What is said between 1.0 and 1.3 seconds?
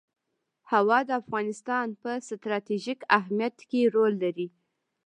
د